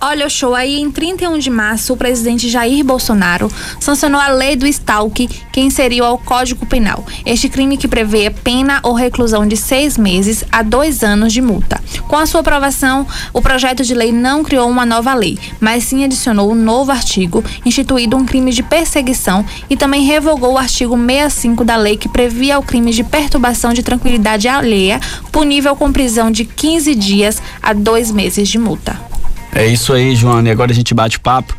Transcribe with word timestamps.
Olha 0.00 0.26
o 0.26 0.30
show 0.30 0.54
aí, 0.54 0.80
em 0.80 0.90
31 0.90 1.38
de 1.38 1.50
março, 1.50 1.92
o 1.92 1.96
presidente 1.98 2.48
Jair 2.48 2.82
Bolsonaro 2.82 3.52
sancionou 3.78 4.18
a 4.18 4.28
lei 4.28 4.56
do 4.56 4.66
stalk 4.66 5.28
que 5.52 5.60
inseriu 5.60 6.02
ao 6.06 6.16
Código 6.16 6.64
Penal. 6.64 7.04
Este 7.26 7.50
crime 7.50 7.76
que 7.76 7.86
prevê 7.86 8.30
pena 8.30 8.80
ou 8.82 8.94
reclusão 8.94 9.46
de 9.46 9.54
seis 9.54 9.98
meses 9.98 10.44
a 10.50 10.62
dois 10.62 11.04
anos 11.04 11.30
de 11.30 11.42
multa. 11.42 11.78
Com 12.08 12.16
a 12.16 12.24
sua 12.24 12.40
aprovação, 12.40 13.06
o 13.34 13.42
projeto 13.42 13.84
de 13.84 13.92
lei 13.92 14.12
não 14.12 14.42
criou 14.42 14.66
uma 14.66 14.86
nova 14.86 15.12
lei, 15.12 15.38
mas 15.60 15.84
sim 15.84 16.04
adicionou 16.04 16.50
um 16.50 16.54
novo 16.54 16.90
artigo, 16.90 17.44
instituído 17.66 18.16
um 18.16 18.24
crime 18.24 18.50
de 18.50 18.62
perseguição 18.62 19.44
e 19.68 19.76
também 19.76 20.04
revogou 20.04 20.54
o 20.54 20.58
artigo 20.58 20.96
65 20.96 21.66
da 21.66 21.76
lei 21.76 21.98
que 21.98 22.08
previa 22.08 22.58
o 22.58 22.62
crime 22.62 22.92
de 22.92 23.04
perturbação 23.04 23.74
de 23.74 23.82
tranquilidade 23.82 24.48
alheia, 24.48 24.98
punível 25.30 25.76
com 25.76 25.92
prisão 25.92 26.30
de 26.30 26.46
15 26.46 26.94
dias 26.94 27.42
a 27.62 27.74
dois 27.74 28.10
meses 28.10 28.48
de 28.48 28.58
multa. 28.58 29.12
É 29.54 29.64
isso 29.64 29.92
aí, 29.92 30.16
Joana. 30.16 30.48
E 30.48 30.50
agora 30.50 30.72
a 30.72 30.74
gente 30.74 30.92
bate 30.92 31.20
papo 31.20 31.56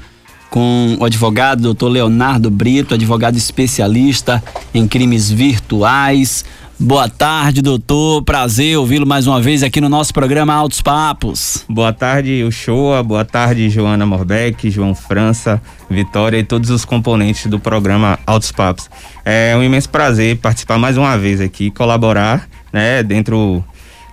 com 0.49 0.97
o 0.99 1.05
advogado 1.05 1.61
doutor 1.61 1.87
Leonardo 1.87 2.51
Brito, 2.51 2.93
advogado 2.93 3.37
especialista 3.37 4.43
em 4.73 4.85
crimes 4.85 5.31
virtuais. 5.31 6.43
Boa 6.77 7.07
tarde, 7.07 7.61
doutor. 7.61 8.21
Prazer 8.21 8.77
ouvi-lo 8.77 9.07
mais 9.07 9.27
uma 9.27 9.41
vez 9.41 9.63
aqui 9.63 9.79
no 9.79 9.87
nosso 9.87 10.13
programa 10.13 10.53
Altos 10.53 10.81
Papos. 10.81 11.63
Boa 11.69 11.93
tarde, 11.93 12.43
Uchoa. 12.43 13.01
Boa 13.01 13.23
tarde, 13.23 13.69
Joana 13.69 14.05
Morbeck, 14.05 14.69
João 14.69 14.93
França, 14.93 15.61
Vitória 15.89 16.37
e 16.37 16.43
todos 16.43 16.69
os 16.69 16.83
componentes 16.83 17.45
do 17.47 17.61
programa 17.61 18.19
Altos 18.27 18.51
Papos. 18.51 18.89
É 19.23 19.55
um 19.55 19.63
imenso 19.63 19.87
prazer 19.87 20.35
participar 20.37 20.77
mais 20.77 20.97
uma 20.97 21.17
vez 21.17 21.39
aqui, 21.39 21.71
colaborar, 21.71 22.45
né, 22.73 23.01
dentro, 23.01 23.63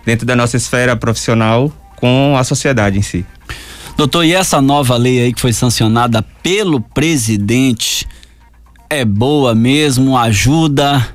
dentro 0.07 0.25
da 0.25 0.37
nossa 0.37 0.57
esfera 0.57 0.95
profissional 0.95 1.73
com 1.97 2.37
a 2.39 2.45
sociedade 2.45 2.97
em 2.97 3.03
si. 3.03 3.27
Doutor, 3.97 4.25
e 4.25 4.33
essa 4.33 4.61
nova 4.61 4.97
lei 4.97 5.21
aí 5.21 5.33
que 5.33 5.41
foi 5.41 5.53
sancionada 5.53 6.23
pelo 6.43 6.81
presidente 6.81 8.07
é 8.89 9.05
boa 9.05 9.55
mesmo? 9.55 10.17
Ajuda? 10.17 11.07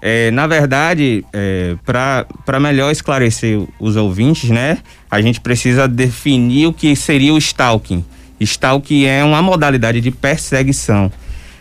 É, 0.00 0.30
na 0.30 0.46
verdade, 0.46 1.24
é, 1.32 1.76
para 1.84 2.60
melhor 2.60 2.92
esclarecer 2.92 3.60
os 3.80 3.96
ouvintes, 3.96 4.50
né, 4.50 4.78
a 5.10 5.20
gente 5.20 5.40
precisa 5.40 5.88
definir 5.88 6.66
o 6.66 6.72
que 6.72 6.94
seria 6.94 7.32
o 7.32 7.38
stalking. 7.38 8.04
Stalking 8.38 9.04
é 9.04 9.24
uma 9.24 9.40
modalidade 9.40 10.00
de 10.00 10.10
perseguição, 10.10 11.10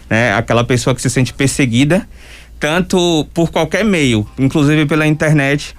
né? 0.10 0.34
Aquela 0.34 0.64
pessoa 0.64 0.94
que 0.94 1.02
se 1.02 1.10
sente 1.10 1.34
perseguida, 1.34 2.08
tanto 2.60 3.26
por 3.34 3.50
qualquer 3.50 3.86
meio, 3.86 4.28
inclusive 4.38 4.86
pela 4.86 5.08
internet, 5.08 5.74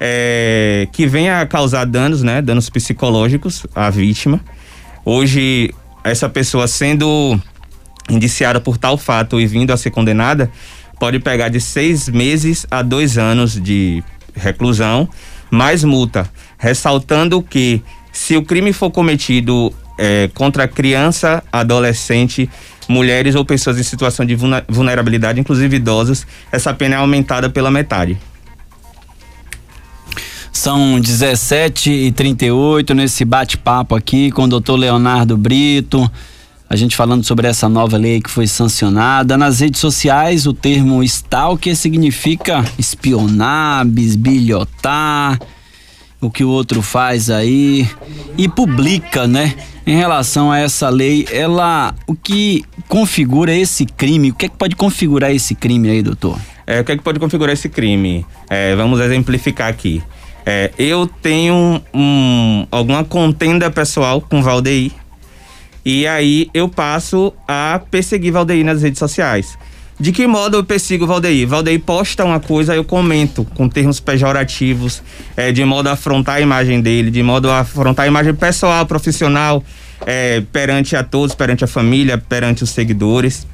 é, 0.00 0.88
que 0.92 1.06
venha 1.06 1.40
a 1.40 1.46
causar 1.46 1.84
danos, 1.84 2.22
né, 2.22 2.42
danos 2.42 2.68
psicológicos 2.70 3.66
à 3.74 3.90
vítima. 3.90 4.40
Hoje, 5.04 5.74
essa 6.04 6.28
pessoa 6.28 6.66
sendo 6.66 7.38
indiciada 8.08 8.60
por 8.60 8.78
tal 8.78 8.96
fato 8.96 9.40
e 9.40 9.46
vindo 9.46 9.72
a 9.72 9.76
ser 9.76 9.90
condenada, 9.90 10.50
pode 10.98 11.18
pegar 11.18 11.48
de 11.48 11.60
seis 11.60 12.08
meses 12.08 12.66
a 12.70 12.82
dois 12.82 13.18
anos 13.18 13.60
de 13.60 14.02
reclusão, 14.34 15.08
mais 15.50 15.82
multa. 15.84 16.28
Ressaltando 16.58 17.42
que, 17.42 17.82
se 18.12 18.36
o 18.36 18.42
crime 18.42 18.72
for 18.72 18.90
cometido 18.90 19.72
é, 19.98 20.30
contra 20.34 20.68
criança, 20.68 21.42
adolescente, 21.52 22.48
mulheres 22.88 23.34
ou 23.34 23.44
pessoas 23.44 23.78
em 23.78 23.82
situação 23.82 24.24
de 24.24 24.36
vulnerabilidade, 24.68 25.40
inclusive 25.40 25.76
idosos, 25.76 26.26
essa 26.52 26.72
pena 26.72 26.96
é 26.96 26.98
aumentada 26.98 27.50
pela 27.50 27.70
metade. 27.70 28.16
São 30.56 30.98
17 30.98 31.90
e 31.90 32.12
38 32.12 32.94
nesse 32.94 33.26
bate-papo 33.26 33.94
aqui 33.94 34.30
com 34.32 34.44
o 34.44 34.48
doutor 34.48 34.76
Leonardo 34.76 35.36
Brito. 35.36 36.10
A 36.68 36.74
gente 36.74 36.96
falando 36.96 37.22
sobre 37.24 37.46
essa 37.46 37.68
nova 37.68 37.98
lei 37.98 38.22
que 38.22 38.30
foi 38.30 38.46
sancionada. 38.46 39.36
Nas 39.36 39.60
redes 39.60 39.78
sociais, 39.78 40.46
o 40.46 40.54
termo 40.54 41.04
stalker 41.04 41.76
significa 41.76 42.64
espionar, 42.78 43.86
bisbilhotar, 43.86 45.38
o 46.22 46.30
que 46.30 46.42
o 46.42 46.48
outro 46.48 46.80
faz 46.80 47.28
aí 47.28 47.86
e 48.38 48.48
publica, 48.48 49.26
né? 49.28 49.54
Em 49.86 49.94
relação 49.94 50.50
a 50.50 50.58
essa 50.58 50.88
lei, 50.88 51.28
ela 51.30 51.94
o 52.06 52.14
que 52.14 52.64
configura 52.88 53.54
esse 53.54 53.84
crime? 53.84 54.30
O 54.30 54.34
que 54.34 54.46
é 54.46 54.48
que 54.48 54.56
pode 54.56 54.74
configurar 54.74 55.30
esse 55.30 55.54
crime 55.54 55.90
aí, 55.90 56.02
doutor? 56.02 56.40
É, 56.66 56.80
o 56.80 56.84
que 56.84 56.92
é 56.92 56.96
que 56.96 57.02
pode 57.02 57.20
configurar 57.20 57.52
esse 57.52 57.68
crime? 57.68 58.24
É, 58.48 58.74
vamos 58.74 58.98
exemplificar 59.00 59.68
aqui. 59.68 60.02
É, 60.48 60.70
eu 60.78 61.08
tenho 61.08 61.82
um, 61.92 62.66
alguma 62.70 63.02
contenda 63.02 63.68
pessoal 63.68 64.20
com 64.20 64.40
Valdeir. 64.40 64.92
E 65.84 66.06
aí 66.06 66.48
eu 66.54 66.68
passo 66.68 67.32
a 67.48 67.80
perseguir 67.90 68.32
Valdeir 68.32 68.64
nas 68.64 68.80
redes 68.80 69.00
sociais. 69.00 69.58
De 69.98 70.12
que 70.12 70.26
modo 70.26 70.58
eu 70.58 70.64
persigo 70.64 71.06
Valdeir? 71.06 71.48
Valdeir 71.48 71.80
posta 71.80 72.24
uma 72.24 72.38
coisa, 72.38 72.76
eu 72.76 72.84
comento 72.84 73.44
com 73.54 73.68
termos 73.68 73.98
pejorativos, 73.98 75.02
é, 75.36 75.50
de 75.50 75.64
modo 75.64 75.88
a 75.88 75.92
afrontar 75.92 76.36
a 76.36 76.40
imagem 76.40 76.80
dele, 76.80 77.10
de 77.10 77.22
modo 77.22 77.50
a 77.50 77.60
afrontar 77.60 78.04
a 78.04 78.06
imagem 78.06 78.34
pessoal, 78.34 78.86
profissional, 78.86 79.64
é, 80.04 80.42
perante 80.52 80.94
a 80.94 81.02
todos, 81.02 81.34
perante 81.34 81.64
a 81.64 81.66
família, 81.66 82.18
perante 82.18 82.62
os 82.62 82.70
seguidores. 82.70 83.46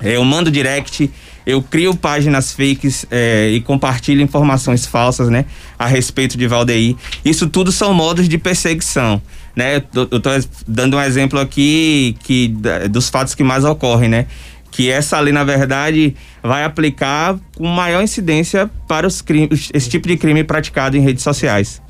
É, 0.00 0.16
eu 0.16 0.24
mando 0.24 0.50
direct 0.50 1.10
eu 1.48 1.62
crio 1.62 1.96
páginas 1.96 2.52
fakes 2.52 3.06
é, 3.10 3.48
e 3.48 3.62
compartilho 3.62 4.20
informações 4.20 4.84
falsas, 4.84 5.30
né, 5.30 5.46
a 5.78 5.86
respeito 5.86 6.36
de 6.36 6.46
Valdeir. 6.46 6.94
Isso 7.24 7.48
tudo 7.48 7.72
são 7.72 7.94
modos 7.94 8.28
de 8.28 8.36
perseguição, 8.36 9.22
né? 9.56 9.82
Eu 9.94 10.20
tô 10.20 10.28
dando 10.66 10.98
um 10.98 11.00
exemplo 11.00 11.40
aqui 11.40 12.14
que 12.22 12.54
dos 12.90 13.08
fatos 13.08 13.34
que 13.34 13.42
mais 13.42 13.64
ocorrem, 13.64 14.10
né? 14.10 14.26
Que 14.70 14.90
essa 14.90 15.18
lei, 15.20 15.32
na 15.32 15.42
verdade, 15.42 16.14
vai 16.42 16.64
aplicar 16.64 17.38
com 17.56 17.66
maior 17.66 18.02
incidência 18.02 18.70
para 18.86 19.06
os 19.06 19.22
crimes, 19.22 19.70
esse 19.72 19.88
tipo 19.88 20.06
de 20.06 20.18
crime 20.18 20.44
praticado 20.44 20.98
em 20.98 21.00
redes 21.00 21.24
sociais. 21.24 21.80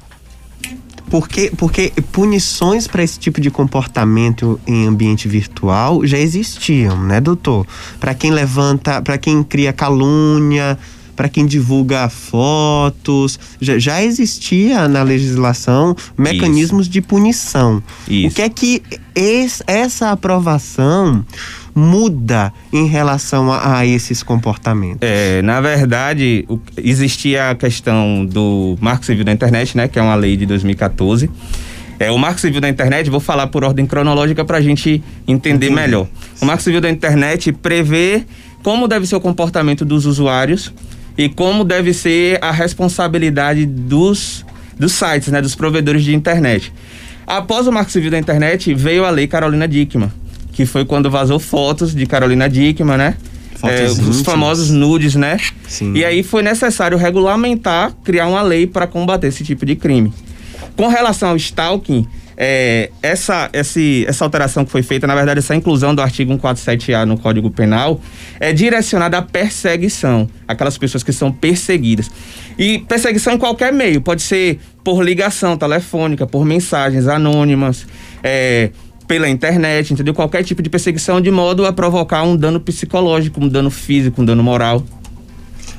Porque, 1.10 1.52
porque 1.56 1.92
punições 2.12 2.86
para 2.86 3.02
esse 3.02 3.18
tipo 3.18 3.40
de 3.40 3.50
comportamento 3.50 4.60
em 4.66 4.86
ambiente 4.86 5.26
virtual 5.26 6.06
já 6.06 6.18
existiam, 6.18 7.02
né, 7.02 7.20
doutor? 7.20 7.66
Para 7.98 8.14
quem 8.14 8.30
levanta, 8.30 9.00
para 9.00 9.16
quem 9.16 9.42
cria 9.42 9.72
calúnia, 9.72 10.78
para 11.18 11.28
quem 11.28 11.46
divulga 11.46 12.08
fotos, 12.08 13.40
já, 13.60 13.76
já, 13.76 14.00
existia 14.00 14.86
na 14.86 15.02
legislação 15.02 15.96
mecanismos 16.16 16.82
Isso. 16.82 16.90
de 16.92 17.02
punição. 17.02 17.82
Isso. 18.08 18.28
O 18.28 18.30
que 18.30 18.42
é 18.42 18.48
que 18.48 18.82
esse, 19.16 19.64
essa 19.66 20.12
aprovação 20.12 21.26
muda 21.74 22.52
em 22.72 22.86
relação 22.86 23.50
a, 23.52 23.78
a 23.78 23.84
esses 23.84 24.22
comportamentos? 24.22 25.00
É, 25.00 25.42
na 25.42 25.60
verdade, 25.60 26.44
o, 26.48 26.60
existia 26.76 27.50
a 27.50 27.56
questão 27.56 28.24
do 28.24 28.78
Marco 28.80 29.04
Civil 29.04 29.24
da 29.24 29.32
Internet, 29.32 29.76
né, 29.76 29.88
que 29.88 29.98
é 29.98 30.02
uma 30.02 30.14
lei 30.14 30.36
de 30.36 30.46
2014. 30.46 31.28
É, 31.98 32.12
o 32.12 32.16
Marco 32.16 32.38
Civil 32.38 32.60
da 32.60 32.68
Internet, 32.68 33.10
vou 33.10 33.18
falar 33.18 33.48
por 33.48 33.64
ordem 33.64 33.84
cronológica 33.86 34.44
para 34.44 34.58
a 34.58 34.60
gente 34.60 35.02
entender 35.26 35.66
Entendi. 35.66 35.80
melhor. 35.80 36.06
O 36.40 36.46
Marco 36.46 36.62
Civil 36.62 36.80
da 36.80 36.88
Internet 36.88 37.50
prevê 37.50 38.24
como 38.62 38.86
deve 38.86 39.04
ser 39.04 39.16
o 39.16 39.20
comportamento 39.20 39.84
dos 39.84 40.06
usuários 40.06 40.72
e 41.18 41.28
como 41.28 41.64
deve 41.64 41.92
ser 41.92 42.38
a 42.40 42.52
responsabilidade 42.52 43.66
dos, 43.66 44.46
dos 44.78 44.92
sites, 44.92 45.28
né, 45.28 45.42
dos 45.42 45.56
provedores 45.56 46.04
de 46.04 46.14
internet. 46.14 46.72
Após 47.26 47.66
o 47.66 47.72
Marco 47.72 47.90
Civil 47.90 48.10
da 48.10 48.18
Internet, 48.18 48.72
veio 48.72 49.04
a 49.04 49.10
Lei 49.10 49.26
Carolina 49.26 49.66
Dickmann, 49.66 50.12
que 50.52 50.64
foi 50.64 50.84
quando 50.84 51.10
vazou 51.10 51.40
fotos 51.40 51.92
de 51.92 52.06
Carolina 52.06 52.48
Dickmann, 52.48 52.96
né? 52.96 53.16
É, 53.64 53.86
os 53.86 54.22
famosos 54.22 54.70
nudes, 54.70 55.16
né? 55.16 55.36
Sim. 55.66 55.92
E 55.92 56.04
aí 56.04 56.22
foi 56.22 56.44
necessário 56.44 56.96
regulamentar, 56.96 57.92
criar 58.04 58.28
uma 58.28 58.40
lei 58.40 58.68
para 58.68 58.86
combater 58.86 59.26
esse 59.26 59.42
tipo 59.42 59.66
de 59.66 59.74
crime. 59.74 60.12
Com 60.76 60.86
relação 60.86 61.30
ao 61.30 61.36
stalking, 61.36 62.06
é, 62.40 62.90
essa, 63.02 63.50
esse, 63.52 64.04
essa 64.06 64.24
alteração 64.24 64.64
que 64.64 64.70
foi 64.70 64.80
feita, 64.80 65.08
na 65.08 65.14
verdade, 65.16 65.40
essa 65.40 65.56
inclusão 65.56 65.92
do 65.92 66.00
artigo 66.00 66.32
147A 66.38 67.04
no 67.04 67.18
Código 67.18 67.50
Penal, 67.50 68.00
é 68.38 68.52
direcionada 68.52 69.18
à 69.18 69.22
perseguição, 69.22 70.30
aquelas 70.46 70.78
pessoas 70.78 71.02
que 71.02 71.12
são 71.12 71.32
perseguidas. 71.32 72.08
E 72.56 72.78
perseguição 72.78 73.32
em 73.32 73.38
qualquer 73.38 73.72
meio, 73.72 74.00
pode 74.00 74.22
ser 74.22 74.60
por 74.84 75.02
ligação 75.02 75.56
telefônica, 75.56 76.28
por 76.28 76.44
mensagens 76.44 77.08
anônimas, 77.08 77.84
é, 78.22 78.70
pela 79.08 79.28
internet, 79.28 79.92
entendeu? 79.92 80.14
Qualquer 80.14 80.44
tipo 80.44 80.62
de 80.62 80.70
perseguição 80.70 81.20
de 81.20 81.32
modo 81.32 81.66
a 81.66 81.72
provocar 81.72 82.22
um 82.22 82.36
dano 82.36 82.60
psicológico, 82.60 83.42
um 83.42 83.48
dano 83.48 83.68
físico, 83.68 84.22
um 84.22 84.24
dano 84.24 84.44
moral. 84.44 84.84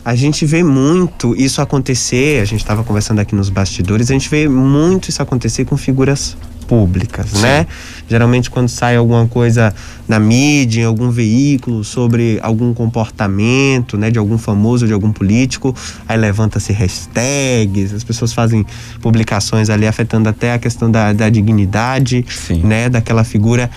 A 0.03 0.13
gente 0.13 0.45
vê 0.45 0.61
muito 0.61 1.33
isso 1.37 1.61
acontecer, 1.61 2.41
a 2.41 2.45
gente 2.45 2.59
estava 2.59 2.83
conversando 2.83 3.19
aqui 3.19 3.33
nos 3.33 3.49
bastidores, 3.49 4.09
a 4.09 4.13
gente 4.13 4.29
vê 4.29 4.49
muito 4.49 5.09
isso 5.09 5.21
acontecer 5.21 5.63
com 5.63 5.77
figuras 5.77 6.35
públicas, 6.69 7.33
né? 7.41 7.65
Geralmente 8.07 8.47
quando 8.47 8.69
sai 8.69 8.95
alguma 8.95 9.27
coisa 9.27 9.73
na 10.07 10.19
mídia, 10.19 10.81
em 10.81 10.85
algum 10.85 11.09
veículo 11.09 11.83
sobre 11.83 12.39
algum 12.43 12.75
comportamento, 12.75 13.97
né, 13.97 14.11
de 14.11 14.19
algum 14.19 14.37
famoso, 14.37 14.85
de 14.85 14.93
algum 14.93 15.11
político, 15.11 15.75
aí 16.07 16.15
levanta-se 16.15 16.71
hashtags, 16.71 17.91
as 17.91 18.03
pessoas 18.03 18.33
fazem 18.33 18.63
publicações 19.01 19.71
ali 19.71 19.87
afetando 19.87 20.29
até 20.29 20.53
a 20.53 20.59
questão 20.59 20.91
da, 20.91 21.11
da 21.11 21.27
dignidade, 21.27 22.23
Sim. 22.29 22.61
né, 22.61 22.87
daquela 22.87 23.23
figura. 23.23 23.69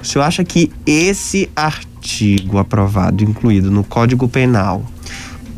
O 0.00 0.04
senhor 0.06 0.24
acha 0.24 0.44
que 0.44 0.70
esse 0.86 1.50
artigo 1.56 2.58
aprovado, 2.58 3.24
incluído 3.24 3.72
no 3.72 3.82
Código 3.82 4.28
Penal, 4.28 4.84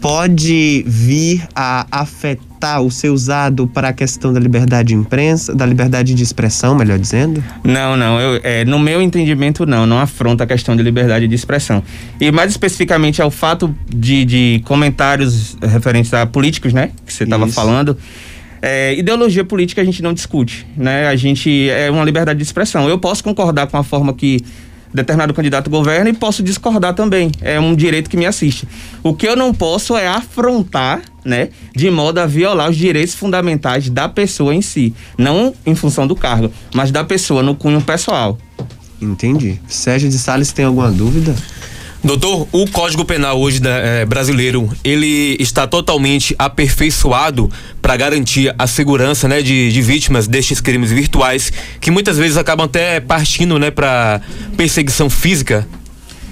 pode 0.00 0.84
vir 0.86 1.46
a 1.54 1.86
afetar 1.90 2.82
o 2.82 2.90
ser 2.90 3.10
usado 3.10 3.66
para 3.66 3.88
a 3.88 3.92
questão 3.92 4.32
da 4.32 4.40
liberdade 4.40 4.88
de 4.88 4.94
imprensa, 4.94 5.54
da 5.54 5.64
liberdade 5.66 6.14
de 6.14 6.22
expressão, 6.22 6.74
melhor 6.74 6.98
dizendo? 6.98 7.42
Não, 7.64 7.96
não. 7.96 8.20
Eu, 8.20 8.40
é, 8.42 8.64
no 8.64 8.78
meu 8.78 9.02
entendimento, 9.02 9.66
não. 9.66 9.86
Não 9.86 9.98
afronta 9.98 10.44
a 10.44 10.46
questão 10.46 10.76
de 10.76 10.82
liberdade 10.82 11.28
de 11.28 11.34
expressão. 11.34 11.82
E 12.20 12.30
mais 12.30 12.50
especificamente 12.50 13.20
ao 13.20 13.30
fato 13.30 13.74
de, 13.88 14.24
de 14.24 14.62
comentários 14.64 15.56
referentes 15.62 16.12
a 16.14 16.26
políticos, 16.26 16.72
né? 16.72 16.90
Que 17.04 17.12
você 17.12 17.24
estava 17.24 17.46
falando. 17.46 17.96
É, 18.62 18.94
ideologia 18.94 19.44
política 19.44 19.82
a 19.82 19.84
gente 19.84 20.02
não 20.02 20.12
discute, 20.12 20.66
né? 20.76 21.08
A 21.08 21.16
gente 21.16 21.68
é 21.68 21.90
uma 21.90 22.04
liberdade 22.04 22.38
de 22.38 22.44
expressão. 22.44 22.88
Eu 22.88 22.98
posso 22.98 23.22
concordar 23.22 23.66
com 23.66 23.76
a 23.76 23.84
forma 23.84 24.12
que 24.14 24.40
determinado 24.92 25.34
candidato 25.34 25.70
governa 25.70 26.10
e 26.10 26.12
posso 26.12 26.42
discordar 26.42 26.94
também. 26.94 27.30
É 27.40 27.58
um 27.58 27.74
direito 27.74 28.08
que 28.08 28.16
me 28.16 28.26
assiste. 28.26 28.66
O 29.02 29.14
que 29.14 29.26
eu 29.26 29.36
não 29.36 29.52
posso 29.52 29.96
é 29.96 30.06
afrontar, 30.06 31.02
né, 31.24 31.50
de 31.74 31.90
modo 31.90 32.18
a 32.18 32.26
violar 32.26 32.70
os 32.70 32.76
direitos 32.76 33.14
fundamentais 33.14 33.90
da 33.90 34.08
pessoa 34.08 34.54
em 34.54 34.62
si, 34.62 34.94
não 35.18 35.54
em 35.64 35.74
função 35.74 36.06
do 36.06 36.14
cargo, 36.14 36.50
mas 36.74 36.90
da 36.90 37.04
pessoa 37.04 37.42
no 37.42 37.54
cunho 37.54 37.80
pessoal. 37.80 38.38
Entendi. 39.00 39.60
Sérgio 39.68 40.08
de 40.08 40.18
Salles 40.18 40.52
tem 40.52 40.64
alguma 40.64 40.90
dúvida? 40.90 41.34
Doutor, 42.06 42.46
o 42.52 42.70
Código 42.70 43.04
Penal 43.04 43.40
hoje 43.40 43.60
né, 43.60 44.02
é, 44.02 44.04
brasileiro, 44.04 44.70
ele 44.84 45.36
está 45.40 45.66
totalmente 45.66 46.36
aperfeiçoado 46.38 47.50
para 47.82 47.96
garantir 47.96 48.54
a 48.56 48.64
segurança 48.68 49.26
né, 49.26 49.42
de, 49.42 49.72
de 49.72 49.82
vítimas 49.82 50.28
destes 50.28 50.60
crimes 50.60 50.92
virtuais, 50.92 51.52
que 51.80 51.90
muitas 51.90 52.16
vezes 52.16 52.36
acabam 52.36 52.66
até 52.66 53.00
partindo 53.00 53.58
né, 53.58 53.72
para 53.72 54.20
perseguição 54.56 55.10
física. 55.10 55.66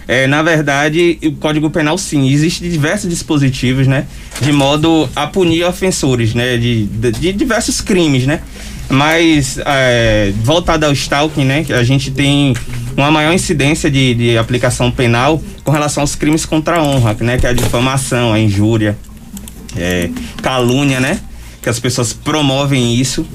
É, 0.07 0.29
na 0.29 0.45
verdade, 0.45 1.19
o 1.25 1.33
Código 1.33 1.69
Penal 1.69 1.99
sim, 1.99 2.31
existem 2.31 2.71
diversos 2.71 3.11
dispositivos, 3.11 3.89
né, 3.89 4.07
de 4.41 4.53
modo 4.53 5.11
a 5.17 5.27
punir 5.27 5.65
ofensores, 5.65 6.35
né, 6.35 6.57
de, 6.57 6.85
de, 6.87 7.11
de 7.11 7.33
diversos 7.33 7.81
crimes, 7.81 8.27
né. 8.27 8.41
Mas 8.89 9.59
é, 9.67 10.33
voltado 10.37 10.87
ao 10.87 10.93
stalking, 10.93 11.45
né, 11.45 11.67
a 11.71 11.83
gente 11.83 12.13
tem 12.13 12.55
uma 12.97 13.11
maior 13.11 13.33
incidência 13.33 13.91
de, 13.91 14.15
de 14.15 14.39
aplicação 14.39 14.91
penal 14.91 15.43
com 15.63 15.71
relação 15.71 16.03
aos 16.03 16.15
crimes 16.15 16.45
contra 16.47 16.77
a 16.77 16.83
honra, 16.83 17.17
né, 17.21 17.39
que 17.39 17.47
é 17.47 17.51
a 17.51 17.53
difamação, 17.53 18.33
a 18.33 18.39
injúria, 18.39 18.97
é, 19.77 20.09
calúnia, 20.43 21.01
né? 21.01 21.21
Que 21.61 21.69
as 21.69 21.81
pessoas 21.81 22.13
promovem 22.13 22.95
isso. 22.95 23.27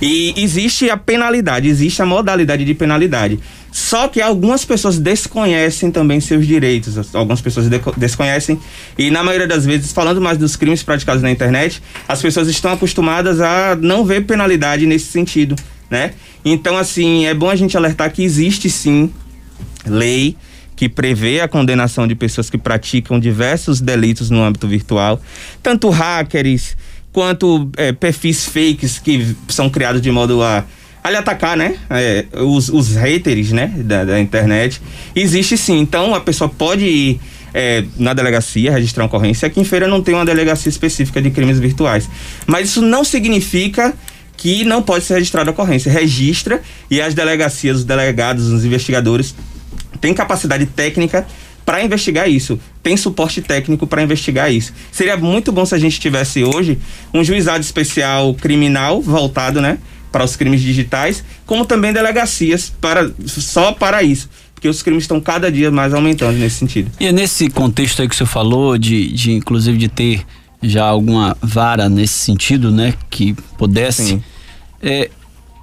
E 0.00 0.34
existe 0.36 0.90
a 0.90 0.96
penalidade, 0.96 1.68
existe 1.68 2.00
a 2.02 2.06
modalidade 2.06 2.64
de 2.64 2.74
penalidade. 2.74 3.40
Só 3.72 4.08
que 4.08 4.20
algumas 4.20 4.64
pessoas 4.64 4.98
desconhecem 4.98 5.90
também 5.90 6.20
seus 6.20 6.46
direitos. 6.46 7.14
Algumas 7.14 7.40
pessoas 7.40 7.68
deco- 7.68 7.94
desconhecem. 7.96 8.60
E 8.96 9.10
na 9.10 9.24
maioria 9.24 9.46
das 9.46 9.64
vezes, 9.64 9.90
falando 9.92 10.20
mais 10.20 10.36
dos 10.38 10.54
crimes 10.54 10.82
praticados 10.82 11.22
na 11.22 11.30
internet, 11.30 11.82
as 12.06 12.20
pessoas 12.20 12.48
estão 12.48 12.72
acostumadas 12.72 13.40
a 13.40 13.76
não 13.80 14.04
ver 14.04 14.24
penalidade 14.24 14.86
nesse 14.86 15.06
sentido, 15.06 15.56
né? 15.90 16.12
Então, 16.44 16.76
assim, 16.76 17.26
é 17.26 17.34
bom 17.34 17.48
a 17.48 17.56
gente 17.56 17.76
alertar 17.76 18.12
que 18.12 18.22
existe 18.22 18.68
sim 18.70 19.12
lei 19.86 20.36
que 20.76 20.88
prevê 20.88 21.40
a 21.40 21.48
condenação 21.48 22.06
de 22.06 22.14
pessoas 22.14 22.48
que 22.48 22.56
praticam 22.56 23.18
diversos 23.18 23.80
delitos 23.80 24.30
no 24.30 24.42
âmbito 24.42 24.68
virtual, 24.68 25.20
tanto 25.60 25.90
hackers 25.90 26.76
quanto 27.12 27.68
é, 27.76 27.90
perfis 27.90 28.46
fakes 28.46 28.98
que 28.98 29.34
são 29.48 29.68
criados 29.68 30.00
de 30.00 30.10
modo 30.12 30.40
a, 30.40 30.64
lhe 31.10 31.16
atacar, 31.16 31.56
né? 31.56 31.76
É, 31.90 32.26
os, 32.34 32.68
os 32.68 32.94
haters, 32.94 33.50
né? 33.50 33.72
Da, 33.78 34.04
da 34.04 34.20
internet. 34.20 34.80
Existe 35.16 35.56
sim. 35.56 35.80
Então 35.80 36.14
a 36.14 36.20
pessoa 36.20 36.48
pode 36.48 36.84
ir 36.84 37.20
é, 37.52 37.84
na 37.96 38.14
delegacia 38.14 38.70
registrar 38.70 39.02
uma 39.02 39.08
ocorrência. 39.08 39.46
Aqui 39.46 39.60
em 39.60 39.64
Feira 39.64 39.88
não 39.88 40.02
tem 40.02 40.14
uma 40.14 40.24
delegacia 40.24 40.70
específica 40.70 41.20
de 41.20 41.30
crimes 41.30 41.58
virtuais. 41.58 42.08
Mas 42.46 42.68
isso 42.68 42.82
não 42.82 43.02
significa 43.02 43.94
que 44.38 44.64
não 44.64 44.80
pode 44.80 45.04
ser 45.04 45.14
registrada 45.14 45.50
a 45.50 45.52
ocorrência. 45.52 45.92
Registra 45.92 46.62
e 46.90 47.02
as 47.02 47.12
delegacias, 47.12 47.78
os 47.78 47.84
delegados, 47.84 48.46
os 48.46 48.64
investigadores 48.64 49.34
têm 50.00 50.14
capacidade 50.14 50.64
técnica 50.64 51.26
para 51.66 51.84
investigar 51.84 52.26
isso, 52.30 52.58
tem 52.82 52.96
suporte 52.96 53.42
técnico 53.42 53.86
para 53.86 54.02
investigar 54.02 54.50
isso. 54.50 54.72
Seria 54.90 55.18
muito 55.18 55.52
bom 55.52 55.66
se 55.66 55.74
a 55.74 55.78
gente 55.78 56.00
tivesse 56.00 56.42
hoje 56.42 56.78
um 57.12 57.22
juizado 57.22 57.60
especial 57.60 58.32
criminal 58.32 59.02
voltado, 59.02 59.60
né, 59.60 59.76
para 60.10 60.24
os 60.24 60.34
crimes 60.34 60.62
digitais, 60.62 61.22
como 61.44 61.66
também 61.66 61.92
delegacias 61.92 62.72
para 62.80 63.10
só 63.26 63.72
para 63.72 64.02
isso, 64.02 64.30
porque 64.54 64.66
os 64.66 64.82
crimes 64.82 65.04
estão 65.04 65.20
cada 65.20 65.52
dia 65.52 65.70
mais 65.70 65.92
aumentando 65.92 66.38
nesse 66.38 66.56
sentido. 66.56 66.90
E 66.98 67.06
é 67.06 67.12
nesse 67.12 67.50
contexto 67.50 68.00
aí 68.00 68.08
que 68.08 68.16
você 68.16 68.24
falou, 68.24 68.78
de, 68.78 69.12
de 69.12 69.32
inclusive 69.32 69.76
de 69.76 69.88
ter 69.88 70.24
já 70.62 70.84
alguma 70.84 71.36
vara 71.40 71.88
nesse 71.88 72.14
sentido, 72.14 72.70
né, 72.70 72.94
que 73.10 73.34
pudesse. 73.56 74.22
É, 74.82 75.10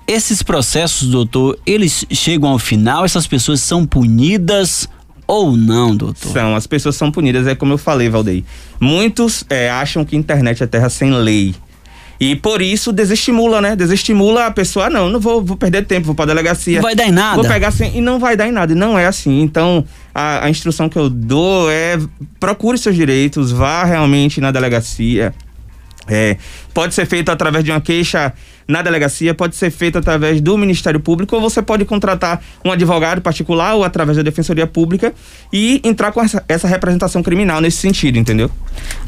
esses 0.07 0.43
processos, 0.43 1.09
doutor, 1.09 1.57
eles 1.65 2.05
chegam 2.11 2.49
ao 2.49 2.59
final, 2.59 3.05
essas 3.05 3.25
pessoas 3.25 3.61
são 3.61 3.85
punidas 3.85 4.87
ou 5.27 5.57
não, 5.57 5.95
doutor? 5.95 6.31
São, 6.31 6.55
as 6.55 6.67
pessoas 6.67 6.95
são 6.95 7.11
punidas, 7.11 7.47
é 7.47 7.55
como 7.55 7.73
eu 7.73 7.77
falei, 7.77 8.09
Valdeir. 8.09 8.43
Muitos 8.79 9.43
é, 9.49 9.69
acham 9.69 10.05
que 10.05 10.15
internet 10.15 10.61
é 10.63 10.67
terra 10.67 10.89
sem 10.89 11.11
lei. 11.11 11.55
E 12.19 12.35
por 12.35 12.61
isso 12.61 12.91
desestimula, 12.91 13.61
né? 13.61 13.75
Desestimula 13.75 14.45
a 14.45 14.51
pessoa, 14.51 14.85
ah, 14.85 14.89
não, 14.89 15.09
não 15.09 15.19
vou, 15.19 15.43
vou 15.43 15.57
perder 15.57 15.85
tempo, 15.85 16.05
vou 16.05 16.15
pra 16.15 16.25
delegacia. 16.25 16.75
Não 16.75 16.81
vai 16.81 16.95
dar 16.95 17.07
em 17.07 17.11
nada. 17.11 17.35
Vou 17.35 17.45
pegar 17.45 17.71
sem. 17.71 17.97
E 17.97 18.01
não 18.01 18.19
vai 18.19 18.37
dar 18.37 18.47
em 18.47 18.51
nada. 18.51 18.71
E 18.71 18.75
não 18.75 18.97
é 18.97 19.05
assim. 19.05 19.41
Então, 19.41 19.85
a, 20.13 20.45
a 20.45 20.49
instrução 20.49 20.87
que 20.87 20.97
eu 20.97 21.09
dou 21.09 21.69
é 21.69 21.99
procure 22.39 22.77
seus 22.77 22.95
direitos, 22.95 23.51
vá 23.51 23.83
realmente 23.83 24.39
na 24.39 24.51
delegacia. 24.51 25.33
É, 26.07 26.37
pode 26.73 26.93
ser 26.93 27.05
feito 27.05 27.29
através 27.29 27.63
de 27.63 27.71
uma 27.71 27.81
queixa 27.81 28.31
na 28.67 28.81
delegacia, 28.81 29.33
pode 29.33 29.55
ser 29.55 29.69
feito 29.69 29.97
através 29.97 30.41
do 30.41 30.57
Ministério 30.57 30.99
Público, 30.99 31.35
ou 31.35 31.41
você 31.41 31.61
pode 31.61 31.85
contratar 31.85 32.41
um 32.63 32.71
advogado 32.71 33.21
particular 33.21 33.75
ou 33.75 33.83
através 33.83 34.17
da 34.17 34.23
Defensoria 34.23 34.65
Pública 34.65 35.13
e 35.53 35.79
entrar 35.83 36.11
com 36.11 36.21
essa, 36.21 36.43
essa 36.47 36.67
representação 36.67 37.21
criminal 37.21 37.61
nesse 37.61 37.77
sentido, 37.77 38.17
entendeu? 38.17 38.49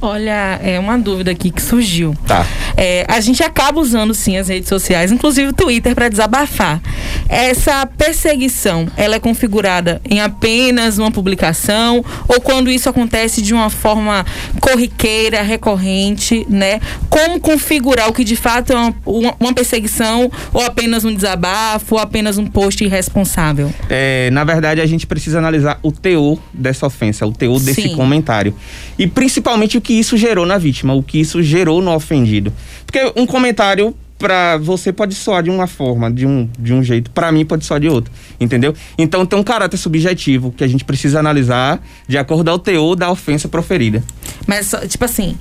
Olha, 0.02 0.60
é 0.64 0.80
uma 0.80 0.98
dúvida 0.98 1.32
aqui 1.32 1.50
que 1.50 1.62
surgiu. 1.62 2.16
Tá. 2.28 2.46
É, 2.76 3.06
a 3.08 3.20
gente 3.20 3.42
acaba 3.42 3.80
usando 3.80 4.14
sim 4.14 4.38
as 4.38 4.48
redes 4.48 4.70
sociais, 4.70 5.12
inclusive 5.12 5.48
o 5.50 5.54
Twitter, 5.54 5.96
para 5.96 6.08
desabafar. 6.08 6.80
Essa 7.28 7.86
perseguição, 7.86 8.88
ela 8.96 9.16
é 9.16 9.20
configurada 9.20 10.00
em 10.08 10.22
apenas 10.22 10.98
uma 11.00 11.10
publicação 11.12 12.06
ou 12.28 12.40
quando 12.40 12.70
isso 12.70 12.88
acontece 12.88 13.42
de 13.42 13.54
uma 13.54 13.70
forma 13.72 14.24
corriqueira, 14.62 15.42
recorrente, 15.42 16.46
né? 16.50 16.80
Como 17.10 17.40
configurar 17.40 18.08
o 18.10 18.14
que 18.14 18.24
de 18.24 18.36
fato 18.36 18.72
é 18.72 18.76
uma, 18.76 18.96
uma- 19.06 19.36
uma 19.48 19.54
perseguição 19.54 20.32
ou 20.54 20.62
apenas 20.62 21.04
um 21.06 21.14
desabafo 21.14 21.96
ou 21.96 22.02
apenas 22.02 22.38
um 22.38 22.46
post 22.46 22.84
irresponsável? 22.84 23.74
É, 23.90 24.30
na 24.32 24.44
verdade, 24.44 24.82
a 24.82 24.86
gente 24.86 25.08
precisa 25.08 25.40
analisar 25.40 25.80
o 25.82 25.92
teor 25.92 26.38
dessa 26.54 26.86
ofensa, 26.86 27.26
o 27.26 27.32
teor 27.32 27.60
desse 27.60 27.84
Sim. 27.84 27.96
comentário. 27.96 28.54
E 28.98 29.08
principalmente 29.08 29.78
o 29.78 29.82
que 29.82 29.94
isso 29.94 30.18
gerou 30.18 30.46
na 30.46 30.58
vítima, 30.58 30.94
o 30.94 31.02
que 31.02 31.20
isso 31.20 31.42
gerou 31.42 31.82
no 31.82 31.94
ofendido. 31.94 32.54
Porque 32.86 33.12
um 33.16 33.26
comentário 33.26 33.96
pra 34.18 34.58
você 34.58 34.92
pode 34.92 35.14
soar 35.14 35.44
de 35.44 35.50
uma 35.50 35.68
forma, 35.68 36.12
de 36.12 36.26
um, 36.26 36.50
de 36.58 36.74
um 36.74 36.84
jeito, 36.84 37.12
pra 37.12 37.32
mim 37.32 37.46
pode 37.46 37.66
soar 37.66 37.80
de 37.80 37.88
outro, 37.88 38.12
entendeu? 38.40 38.74
Então 38.98 39.26
tem 39.26 39.38
um 39.38 39.44
caráter 39.44 39.78
subjetivo 39.78 40.52
que 40.52 40.64
a 40.64 40.68
gente 40.68 40.84
precisa 40.84 41.20
analisar 41.20 41.80
de 42.08 42.18
acordo 42.18 42.50
ao 42.50 42.58
teor 42.58 42.96
da 42.96 43.12
ofensa 43.12 43.48
proferida. 43.48 44.04
Mas, 44.46 44.74
tipo 44.88 45.06
assim, 45.06 45.38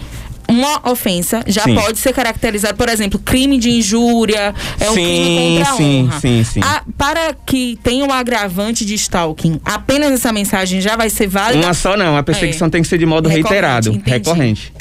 uma 0.48 0.80
ofensa 0.90 1.42
já 1.46 1.62
Sim. 1.62 1.74
pode 1.74 1.98
ser 1.98 2.12
caracterizada, 2.12 2.74
por 2.74 2.88
exemplo, 2.88 3.18
crime 3.18 3.58
de 3.58 3.70
injúria, 3.70 4.54
é 4.78 4.90
um 4.90 4.94
Sim, 4.94 5.04
crime 5.04 5.56
contra 5.58 5.72
a 5.72 5.76
sim, 5.76 6.02
honra. 6.04 6.20
sim, 6.20 6.44
sim. 6.44 6.60
A- 6.62 6.82
para 6.96 7.34
que 7.34 7.78
tenha 7.82 8.04
o 8.06 8.12
agravante 8.12 8.84
de 8.84 8.94
stalking, 8.94 9.60
apenas 9.64 10.12
essa 10.12 10.32
mensagem 10.32 10.80
já 10.80 10.96
vai 10.96 11.10
ser 11.10 11.26
válida? 11.26 11.64
Uma 11.66 11.74
só 11.74 11.96
não, 11.96 12.16
a 12.16 12.22
perseguição 12.22 12.68
É. 12.68 12.70
tem 12.70 12.82
que 12.82 12.88
ser 12.88 12.98
de 12.98 13.06
modo 13.06 13.28
reiterado, 13.28 14.00
recorrente. 14.04 14.72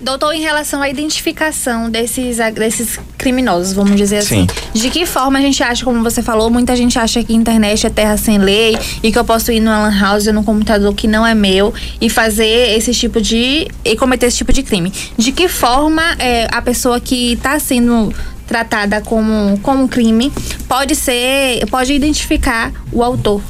Doutor, 0.00 0.32
em 0.32 0.40
relação 0.40 0.80
à 0.80 0.88
identificação 0.88 1.90
desses, 1.90 2.38
desses 2.54 2.98
criminosos, 3.18 3.74
vamos 3.74 3.96
dizer 3.96 4.18
assim, 4.18 4.46
Sim. 4.48 4.78
de 4.80 4.88
que 4.88 5.04
forma 5.04 5.38
a 5.38 5.42
gente 5.42 5.62
acha, 5.62 5.84
como 5.84 6.02
você 6.02 6.22
falou, 6.22 6.48
muita 6.48 6.74
gente 6.74 6.98
acha 6.98 7.22
que 7.22 7.34
a 7.34 7.36
internet 7.36 7.86
é 7.86 7.90
terra 7.90 8.16
sem 8.16 8.38
lei 8.38 8.78
e 9.02 9.12
que 9.12 9.18
eu 9.18 9.24
posso 9.24 9.52
ir 9.52 9.60
numa 9.60 9.78
lan 9.78 10.00
house 10.00 10.26
ou 10.26 10.32
num 10.32 10.42
computador 10.42 10.94
que 10.94 11.06
não 11.06 11.26
é 11.26 11.34
meu 11.34 11.74
e 12.00 12.08
fazer 12.08 12.76
esse 12.78 12.94
tipo 12.94 13.20
de. 13.20 13.68
e 13.84 13.94
cometer 13.94 14.26
esse 14.26 14.38
tipo 14.38 14.54
de 14.54 14.62
crime. 14.62 14.90
De 15.18 15.32
que 15.32 15.48
forma 15.48 16.02
é, 16.18 16.46
a 16.50 16.62
pessoa 16.62 16.98
que 16.98 17.34
está 17.34 17.58
sendo. 17.58 18.10
tratada 18.46 19.02
como, 19.02 19.60
como 19.62 19.86
crime, 19.86 20.32
pode 20.66 20.96
ser, 20.96 21.64
pode 21.70 21.92
identificar 21.92 22.72
o 22.90 23.04
autor. 23.04 23.42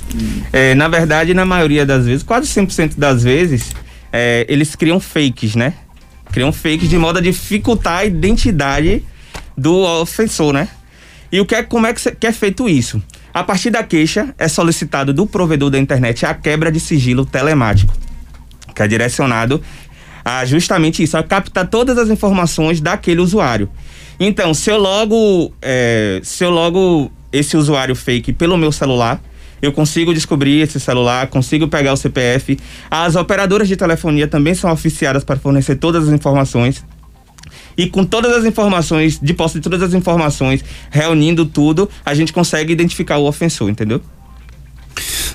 É, 0.52 0.75
na 0.75 0.88
verdade, 0.88 1.33
na 1.33 1.47
maioria 1.47 1.87
das 1.87 2.04
vezes, 2.07 2.23
quase 2.25 2.49
100% 2.49 2.99
das 2.99 3.23
vezes, 3.23 3.71
é, 4.12 4.45
eles 4.49 4.75
criam 4.75 4.99
fakes, 4.99 5.54
né? 5.54 5.75
Criam 6.32 6.52
fakes 6.52 6.88
de 6.88 6.99
modo 6.99 7.18
a 7.18 7.22
dificultar 7.22 7.99
a 7.99 8.04
identidade 8.04 9.04
do 9.56 9.82
ofensor, 10.00 10.52
né? 10.52 10.68
E 11.32 11.40
o 11.40 11.46
que 11.46 11.54
é, 11.54 11.62
como 11.62 11.87
é 11.87 11.94
que, 11.94 12.26
é 12.26 12.32
feito 12.32 12.68
isso? 12.68 13.02
A 13.32 13.44
partir 13.44 13.70
da 13.70 13.82
queixa, 13.82 14.34
é 14.38 14.49
solicitado 14.49 15.12
do 15.12 15.26
provedor 15.26 15.70
da 15.70 15.78
internet 15.78 16.26
a 16.26 16.34
quebra 16.34 16.72
de 16.72 16.80
sigilo 16.80 17.25
telemático, 17.25 17.94
que 18.75 18.82
é 18.82 18.88
direcionado 18.88 19.62
a 20.25 20.44
justamente 20.44 21.02
isso, 21.02 21.16
a 21.16 21.22
captar 21.22 21.68
todas 21.68 21.96
as 21.96 22.08
informações 22.08 22.80
daquele 22.80 23.20
usuário. 23.20 23.70
Então, 24.18 24.52
se 24.52 24.70
eu 24.70 24.78
logo, 24.78 25.52
é, 25.62 26.20
se 26.22 26.44
eu 26.44 26.50
logo 26.50 27.10
esse 27.32 27.56
usuário 27.56 27.94
fake 27.94 28.32
pelo 28.32 28.58
meu 28.58 28.72
celular, 28.72 29.20
eu 29.62 29.73
consigo 29.73 30.14
descobrir 30.14 30.61
esse 30.61 30.81
celular, 30.81 31.26
consigo 31.29 31.69
pegar 31.69 31.93
o 31.93 31.97
CPF. 31.97 32.59
As 32.90 33.17
operadoras 33.17 33.69
de 33.69 33.76
telefonia 33.76 34.26
também 34.26 34.55
são 34.55 34.71
oficiadas 34.71 35.25
para 35.25 35.37
fornecer 35.37 35.76
todas 35.76 36.09
as 36.09 36.14
informações. 36.14 36.85
E 37.76 37.88
com 37.88 38.05
todas 38.05 38.33
as 38.33 38.45
informações, 38.45 39.19
de 39.21 39.33
posse 39.33 39.55
de 39.55 39.61
todas 39.61 39.83
as 39.83 39.95
informações, 39.95 40.64
reunindo 40.90 41.47
tudo, 41.47 41.88
a 42.05 42.14
gente 42.14 42.33
consegue 42.33 42.73
identificar 42.73 43.19
o 43.19 43.26
ofensor, 43.26 43.71
entendeu? 43.71 44.02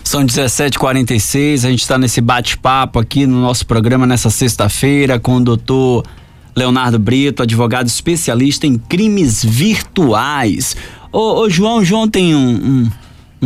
São 0.04 0.24
17h46, 0.24 1.66
a 1.66 1.70
gente 1.72 1.82
está 1.82 1.98
nesse 1.98 2.22
bate-papo 2.22 3.00
aqui 3.00 3.26
no 3.26 3.42
nosso 3.42 3.66
programa 3.66 4.06
nessa 4.06 4.30
sexta-feira 4.30 5.20
com 5.20 5.38
o 5.38 5.42
doutor 5.42 6.06
Leonardo 6.56 7.00
Brito, 7.00 7.44
advogado 7.44 7.88
especialista 7.88 8.68
em 8.68 8.78
crimes 8.78 9.44
virtuais. 9.44 10.78
Ô, 11.12 11.42
ô 11.42 11.50
João, 11.50 11.84
João 11.84 12.08
tem 12.08 12.36
um, 12.36 12.50
um, 12.50 12.92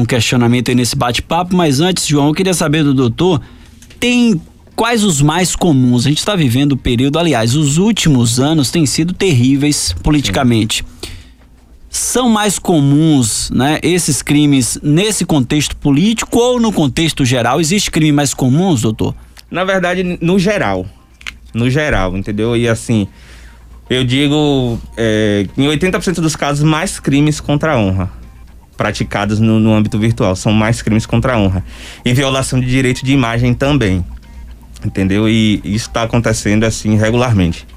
um 0.02 0.06
questionamento 0.06 0.70
aí 0.70 0.76
nesse 0.76 0.96
bate-papo, 0.96 1.56
mas 1.56 1.80
antes, 1.80 2.08
João, 2.08 2.28
eu 2.28 2.34
queria 2.34 2.54
saber 2.54 2.84
do 2.84 2.94
doutor, 2.94 3.42
tem 4.00 4.40
quais 4.76 5.04
os 5.04 5.22
mais 5.22 5.56
comuns? 5.56 6.06
A 6.06 6.10
gente 6.10 6.20
está 6.20 6.36
vivendo 6.36 6.74
o 6.74 6.78
período, 6.78 7.20
aliás, 7.20 7.56
os 7.56 7.78
últimos 7.78 8.40
anos 8.40 8.72
têm 8.72 8.86
sido 8.86 9.14
terríveis 9.14 9.94
politicamente. 10.02 10.84
Sim 10.84 11.00
são 11.90 12.30
mais 12.30 12.60
comuns, 12.60 13.50
né, 13.50 13.80
esses 13.82 14.22
crimes 14.22 14.78
nesse 14.82 15.26
contexto 15.26 15.76
político 15.76 16.38
ou 16.38 16.60
no 16.60 16.72
contexto 16.72 17.26
geral? 17.26 17.60
Existe 17.60 17.90
crime 17.90 18.12
mais 18.12 18.34
comuns, 18.34 18.82
doutor? 18.82 19.16
Na 19.50 19.64
verdade, 19.64 20.20
no 20.22 20.38
geral. 20.38 20.86
No 21.54 21.70
geral, 21.70 22.16
entendeu? 22.16 22.56
E 22.56 22.68
assim, 22.68 23.08
eu 23.90 24.04
digo, 24.04 24.80
é, 24.96 25.48
em 25.58 25.66
80% 25.66 26.16
dos 26.16 26.36
casos, 26.36 26.64
mais 26.64 27.00
crimes 27.00 27.40
contra 27.40 27.74
a 27.74 27.80
honra 27.80 28.19
praticados 28.80 29.42
no, 29.42 29.60
no 29.60 29.74
âmbito 29.74 30.00
virtual. 30.00 30.38
São 30.38 30.54
mais 30.54 30.82
crimes 30.82 31.06
contra 31.06 31.34
a 31.34 31.38
honra. 31.38 31.66
E 32.06 32.14
violação 32.14 32.62
de 32.62 32.66
direito 32.66 33.04
de 33.04 33.12
imagem 33.12 33.54
também. 33.54 34.06
Entendeu? 34.86 35.28
E 35.28 35.60
isso 35.66 35.90
está 35.90 36.04
acontecendo 36.04 36.64
assim 36.64 36.96
regularmente. 36.96 37.68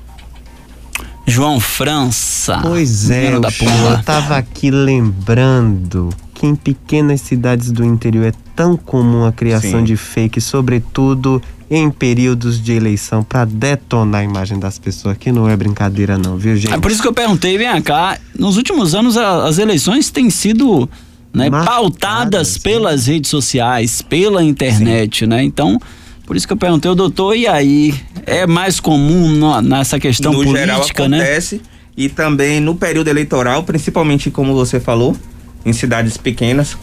João 1.26 1.58
França. 1.58 2.60
Pois 2.62 3.10
é, 3.10 3.38
da 3.40 3.48
eu 3.48 4.02
tava 4.04 4.36
aqui 4.36 4.70
lembrando 4.70 6.10
que 6.34 6.46
em 6.46 6.54
pequenas 6.54 7.20
cidades 7.20 7.72
do 7.72 7.84
interior 7.84 8.26
é 8.26 8.32
tão 8.54 8.76
comum 8.76 9.24
a 9.24 9.32
criação 9.32 9.80
Sim. 9.80 9.84
de 9.84 9.96
fake, 9.96 10.40
sobretudo 10.40 11.42
em 11.74 11.90
períodos 11.90 12.62
de 12.62 12.74
eleição, 12.74 13.24
para 13.24 13.46
detonar 13.46 14.20
a 14.20 14.24
imagem 14.24 14.58
das 14.58 14.78
pessoas, 14.78 15.16
que 15.16 15.32
não 15.32 15.48
é 15.48 15.56
brincadeira 15.56 16.18
não, 16.18 16.36
viu 16.36 16.54
gente? 16.54 16.74
É 16.74 16.76
por 16.76 16.90
isso 16.90 17.00
que 17.00 17.08
eu 17.08 17.14
perguntei, 17.14 17.56
vem 17.56 17.80
cá, 17.80 18.18
nos 18.38 18.58
últimos 18.58 18.94
anos 18.94 19.16
a, 19.16 19.44
as 19.46 19.56
eleições 19.56 20.10
têm 20.10 20.28
sido 20.28 20.86
né, 21.32 21.48
pautadas 21.50 22.58
pelas 22.58 23.06
redes 23.06 23.30
sociais, 23.30 24.02
pela 24.02 24.44
internet, 24.44 25.20
Sim. 25.20 25.26
né? 25.28 25.42
Então, 25.42 25.80
por 26.26 26.36
isso 26.36 26.46
que 26.46 26.52
eu 26.52 26.58
perguntei 26.58 26.90
ao 26.90 26.94
doutor, 26.94 27.34
e 27.34 27.46
aí? 27.46 27.94
É 28.26 28.46
mais 28.46 28.78
comum 28.78 29.30
no, 29.30 29.62
nessa 29.62 29.98
questão 29.98 30.30
no 30.30 30.44
política, 30.44 30.60
geral, 30.60 31.08
né? 31.08 31.16
acontece, 31.16 31.54
né? 31.54 31.62
E 31.96 32.10
também 32.10 32.60
no 32.60 32.74
período 32.74 33.08
eleitoral, 33.08 33.62
principalmente 33.62 34.30
como 34.30 34.52
você 34.52 34.78
falou, 34.78 35.16
em 35.64 35.72
cidades 35.72 36.18
pequenas, 36.18 36.76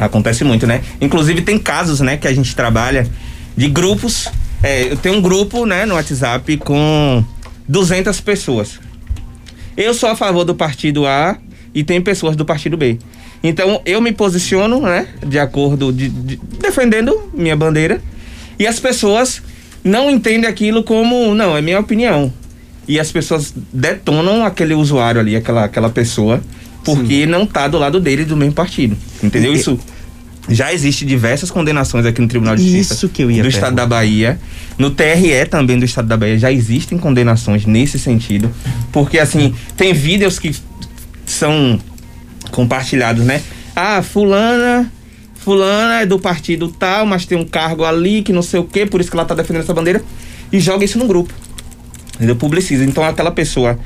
acontece 0.00 0.42
muito, 0.42 0.66
né? 0.66 0.82
Inclusive 1.00 1.42
tem 1.42 1.60
casos, 1.60 2.00
né, 2.00 2.16
que 2.16 2.26
a 2.26 2.34
gente 2.34 2.56
trabalha 2.56 3.08
de 3.56 3.68
grupos. 3.68 4.28
É, 4.62 4.90
eu 4.90 4.96
tenho 4.96 5.16
um 5.16 5.20
grupo, 5.20 5.64
né, 5.64 5.86
no 5.86 5.94
WhatsApp 5.94 6.56
com 6.58 7.24
200 7.68 8.20
pessoas. 8.20 8.78
Eu 9.76 9.94
sou 9.94 10.08
a 10.08 10.16
favor 10.16 10.44
do 10.44 10.54
partido 10.54 11.06
A 11.06 11.36
e 11.74 11.84
tem 11.84 12.00
pessoas 12.00 12.36
do 12.36 12.44
partido 12.44 12.76
B. 12.76 12.98
Então 13.42 13.80
eu 13.84 14.00
me 14.00 14.12
posiciono, 14.12 14.80
né, 14.80 15.08
de 15.26 15.38
acordo, 15.38 15.92
de, 15.92 16.08
de, 16.08 16.40
defendendo 16.60 17.30
minha 17.34 17.56
bandeira 17.56 18.02
e 18.58 18.66
as 18.66 18.80
pessoas 18.80 19.42
não 19.84 20.10
entendem 20.10 20.48
aquilo 20.48 20.82
como, 20.82 21.34
não, 21.34 21.56
é 21.56 21.60
minha 21.60 21.78
opinião. 21.78 22.32
E 22.88 22.98
as 22.98 23.10
pessoas 23.10 23.52
detonam 23.72 24.44
aquele 24.44 24.74
usuário 24.74 25.20
ali, 25.20 25.36
aquela, 25.36 25.64
aquela 25.64 25.90
pessoa, 25.90 26.40
porque 26.84 27.24
Sim. 27.24 27.26
não 27.26 27.44
tá 27.44 27.66
do 27.68 27.78
lado 27.78 28.00
dele 28.00 28.24
do 28.24 28.36
mesmo 28.36 28.54
partido. 28.54 28.96
Entendeu? 29.22 29.52
E, 29.52 29.56
Isso 29.56 29.78
já 30.48 30.72
existe 30.72 31.04
diversas 31.04 31.50
condenações 31.50 32.06
aqui 32.06 32.20
no 32.20 32.28
Tribunal 32.28 32.56
de 32.56 32.62
Justiça 32.62 32.94
Isso 32.94 33.08
que 33.08 33.22
eu 33.22 33.30
ia 33.30 33.42
do 33.42 33.48
Estado 33.48 33.74
da 33.74 33.86
Bahia. 33.86 34.38
No 34.78 34.90
TRE 34.90 35.46
também 35.50 35.78
do 35.78 35.84
Estado 35.84 36.06
da 36.06 36.16
Bahia 36.16 36.38
já 36.38 36.52
existem 36.52 36.98
condenações 36.98 37.66
nesse 37.66 37.98
sentido. 37.98 38.50
Porque 38.92 39.18
assim, 39.18 39.54
tem 39.76 39.92
vídeos 39.92 40.38
que 40.38 40.54
são 41.24 41.78
compartilhados, 42.50 43.24
né? 43.24 43.42
Ah, 43.74 44.02
fulana 44.02 44.90
fulana 45.46 46.00
é 46.00 46.06
do 46.06 46.18
partido 46.18 46.66
tal, 46.66 47.06
mas 47.06 47.24
tem 47.24 47.38
um 47.38 47.44
cargo 47.44 47.84
ali 47.84 48.20
que 48.20 48.32
não 48.32 48.42
sei 48.42 48.58
o 48.58 48.64
quê, 48.64 48.84
por 48.84 49.00
isso 49.00 49.08
que 49.08 49.16
ela 49.16 49.24
tá 49.24 49.32
defendendo 49.32 49.62
essa 49.62 49.72
bandeira, 49.72 50.02
e 50.52 50.58
joga 50.58 50.84
isso 50.84 50.98
no 50.98 51.06
grupo. 51.06 51.32
Entendeu? 52.16 52.34
Publiciza. 52.34 52.84
Então 52.84 53.04
aquela 53.04 53.30
pessoa 53.30 53.78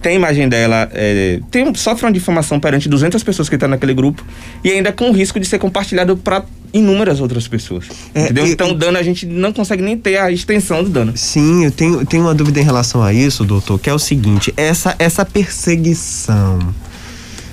tem 0.00 0.16
imagem 0.16 0.48
dela, 0.48 0.88
é, 0.92 1.40
tem, 1.50 1.74
sofre 1.74 2.06
uma 2.06 2.12
difamação 2.12 2.58
perante 2.58 2.88
200 2.88 3.22
pessoas 3.22 3.48
que 3.48 3.54
estão 3.54 3.68
tá 3.68 3.70
naquele 3.74 3.94
grupo 3.94 4.24
e 4.64 4.70
ainda 4.70 4.92
com 4.92 5.10
o 5.10 5.12
risco 5.12 5.38
de 5.38 5.46
ser 5.46 5.58
compartilhado 5.58 6.16
para 6.16 6.44
inúmeras 6.72 7.20
outras 7.20 7.46
pessoas. 7.46 7.86
É, 8.14 8.24
entendeu? 8.24 8.46
Eu, 8.46 8.52
então 8.52 8.70
o 8.70 8.74
dano 8.74 8.96
a 8.96 9.02
gente 9.02 9.26
não 9.26 9.52
consegue 9.52 9.82
nem 9.82 9.96
ter 9.96 10.16
a 10.18 10.30
extensão 10.30 10.82
do 10.82 10.90
dano. 10.90 11.12
Sim, 11.16 11.64
eu 11.64 11.70
tenho, 11.70 12.04
tenho 12.06 12.22
uma 12.22 12.34
dúvida 12.34 12.60
em 12.60 12.64
relação 12.64 13.02
a 13.02 13.12
isso, 13.12 13.44
doutor, 13.44 13.78
que 13.78 13.90
é 13.90 13.94
o 13.94 13.98
seguinte, 13.98 14.52
essa, 14.56 14.94
essa 14.98 15.24
perseguição 15.24 16.58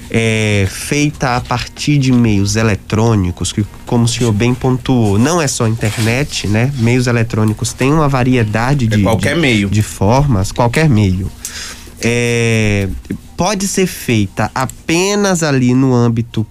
é, 0.10 0.68
feita 0.70 1.36
a 1.36 1.42
partir 1.42 1.98
de 1.98 2.12
meios 2.12 2.56
eletrônicos, 2.56 3.51
que 3.51 3.66
como 3.86 4.06
o 4.06 4.08
senhor 4.08 4.32
bem 4.32 4.54
pontuou, 4.54 5.20
não 5.20 5.42
é 5.42 5.48
só 5.48 5.68
internet, 5.68 6.48
né? 6.48 6.72
Meios 6.77 7.08
eletrônicos 7.08 7.74
têm 7.74 7.92
uma 7.92 8.08
variedade 8.08 8.86
é 8.86 8.88
de, 8.96 9.04
qualquer 9.04 9.36
de, 9.36 9.42
meio. 9.42 9.70
de 9.70 9.82
formas, 9.82 10.51
qualquer 10.51 10.89
meio. 10.89 11.30
É, 12.01 12.88
pode 13.36 13.68
ser 13.68 13.88
feita 13.88 14.51
apenas 14.54 15.44
ali 15.44 15.74
no 15.74 15.94
âmbito 15.94 16.46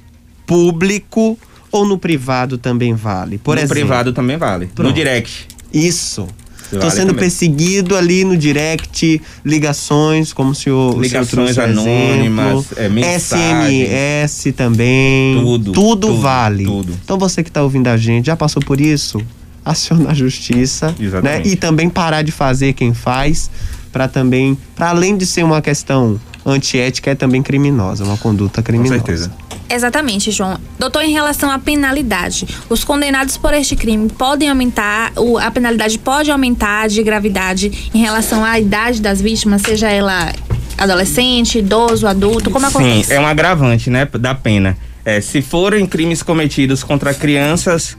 público 0.47 1.39
ou 1.71 1.87
no 1.87 1.99
privado 1.99 2.59
também 2.59 2.95
vale? 2.95 3.39
Por 3.39 3.57
no 3.57 3.61
exemplo, 3.61 3.77
privado 3.77 4.13
também 4.13 4.37
vale. 4.37 4.67
Pronto. 4.67 4.89
No 4.89 4.95
direct. 4.95 5.47
Isso. 5.73 6.27
Estou 6.73 6.91
sendo 6.91 7.09
também. 7.09 7.21
perseguido 7.21 7.97
ali 7.97 8.25
no 8.25 8.37
direct, 8.37 9.23
ligações, 9.45 10.33
como 10.33 10.51
o 10.51 10.55
senhor. 10.55 11.01
Ligações 11.01 11.51
o 11.51 11.55
senhor 11.55 11.71
anônimas, 11.71 12.67
é, 12.77 13.19
SMS 13.19 14.53
também. 14.57 15.37
Tudo, 15.37 15.73
tudo. 15.73 15.73
Tudo 15.73 16.21
vale. 16.21 16.65
Tudo. 16.65 16.93
Então 17.05 17.19
você 17.19 17.43
que 17.43 17.51
está 17.51 17.63
ouvindo 17.63 17.87
a 17.89 17.97
gente, 17.97 18.27
já 18.27 18.37
passou 18.37 18.63
por 18.63 18.81
isso? 18.81 19.21
Aciona 19.65 20.11
a 20.11 20.15
justiça. 20.15 20.95
Né? 21.23 21.43
E 21.45 21.57
também 21.57 21.89
parar 21.89 22.23
de 22.23 22.33
fazer 22.33 22.73
quem 22.73 22.93
faz, 22.95 23.51
para 23.97 24.09
também. 24.09 24.59
Para 24.75 24.91
além 24.91 25.17
de 25.17 25.25
ser 25.25 25.43
uma 25.43 25.63
questão 25.63 26.21
antiética, 26.45 27.13
é 27.13 27.15
também 27.15 27.43
criminosa, 27.43 28.05
uma 28.05 28.19
conduta 28.19 28.63
criminosa. 28.63 29.01
Com 29.01 29.07
certeza. 29.07 29.33
Exatamente, 29.71 30.31
João. 30.31 30.59
Doutor, 30.79 31.03
em 31.03 31.13
relação 31.13 31.51
à 31.51 31.59
penalidade, 31.59 32.47
os 32.69 32.85
condenados 32.85 33.39
por 33.39 33.55
este 33.55 33.75
crime 33.75 34.11
podem 34.11 34.51
aumentar, 34.51 35.13
a 35.41 35.51
penalidade 35.51 35.99
pode 35.99 36.31
aumentar 36.31 36.89
de 36.89 37.03
gravidade 37.03 37.91
em 37.95 37.99
relação 38.03 38.45
à 38.45 38.61
idade 38.61 39.01
das 39.01 39.21
vítimas, 39.21 39.63
seja 39.63 39.91
ela 39.91 40.31
adolescente, 40.77 41.59
idoso, 41.59 42.07
adulto, 42.07 42.51
como 42.51 42.67
acontece? 42.67 43.05
Sim, 43.05 43.15
é 43.15 43.19
um 43.19 43.27
agravante, 43.27 43.89
né, 43.89 44.07
da 44.21 44.35
pena. 44.35 44.77
É, 45.07 45.23
se 45.23 45.41
forem 45.41 45.87
crimes 45.87 46.23
cometidos 46.23 46.85
contra 46.85 47.15
crianças, 47.15 47.97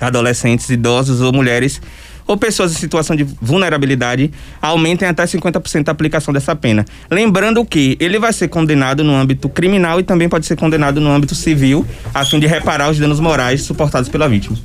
adolescentes, 0.00 0.70
idosos 0.70 1.20
ou 1.20 1.32
mulheres, 1.32 1.80
ou 2.28 2.36
pessoas 2.36 2.70
em 2.72 2.74
situação 2.76 3.16
de 3.16 3.24
vulnerabilidade 3.40 4.30
aumentem 4.60 5.08
até 5.08 5.24
50% 5.24 5.88
a 5.88 5.90
aplicação 5.90 6.32
dessa 6.32 6.54
pena. 6.54 6.84
Lembrando 7.10 7.64
que 7.64 7.96
ele 7.98 8.18
vai 8.18 8.32
ser 8.32 8.48
condenado 8.48 9.02
no 9.02 9.14
âmbito 9.14 9.48
criminal 9.48 9.98
e 9.98 10.02
também 10.02 10.28
pode 10.28 10.44
ser 10.46 10.54
condenado 10.54 11.00
no 11.00 11.10
âmbito 11.10 11.34
civil, 11.34 11.86
a 12.14 12.24
fim 12.24 12.38
de 12.38 12.46
reparar 12.46 12.90
os 12.90 12.98
danos 12.98 13.18
morais 13.18 13.62
suportados 13.62 14.10
pela 14.10 14.28
vítima. 14.28 14.56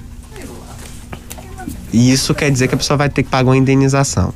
E 1.94 2.12
isso 2.12 2.36
quer 2.36 2.52
dizer 2.52 2.68
que 2.68 2.76
a 2.76 2.78
pessoa 2.78 2.98
vai 2.98 3.08
ter 3.08 3.24
que 3.24 3.30
pagar 3.30 3.50
uma 3.50 3.58
indenização. 3.58 4.34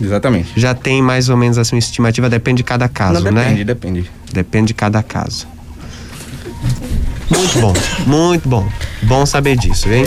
Exatamente. 0.00 0.52
Já 0.56 0.74
tem 0.74 1.02
mais 1.02 1.28
ou 1.28 1.36
menos 1.36 1.58
assim 1.58 1.76
uma 1.76 1.80
estimativa, 1.80 2.28
depende 2.30 2.58
de 2.58 2.64
cada 2.64 2.88
caso, 2.88 3.22
Não, 3.22 3.30
né? 3.32 3.42
depende, 3.44 3.64
depende. 3.64 4.10
Depende 4.32 4.66
de 4.68 4.74
cada 4.74 5.02
caso. 5.02 5.46
Muito 7.28 7.58
bom, 7.60 7.74
muito 8.06 8.48
bom. 8.48 8.68
Bom 9.02 9.26
saber 9.26 9.56
disso, 9.56 9.88
hein? 9.90 10.04